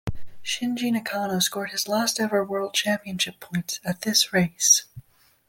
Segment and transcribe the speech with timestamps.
[0.43, 4.85] Shinji Nakano scored his last ever world championship points at this race.